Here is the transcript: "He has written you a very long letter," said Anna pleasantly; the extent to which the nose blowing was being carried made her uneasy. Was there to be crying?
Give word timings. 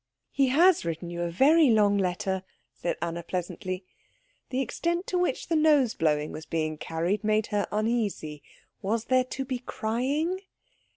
"He 0.31 0.47
has 0.47 0.83
written 0.83 1.11
you 1.11 1.21
a 1.21 1.29
very 1.29 1.69
long 1.69 1.95
letter," 1.95 2.41
said 2.73 2.97
Anna 3.03 3.21
pleasantly; 3.21 3.85
the 4.49 4.59
extent 4.59 5.05
to 5.05 5.17
which 5.19 5.47
the 5.47 5.55
nose 5.55 5.93
blowing 5.93 6.31
was 6.31 6.47
being 6.47 6.75
carried 6.79 7.23
made 7.23 7.45
her 7.53 7.67
uneasy. 7.71 8.41
Was 8.81 9.05
there 9.05 9.25
to 9.25 9.45
be 9.45 9.59
crying? 9.59 10.41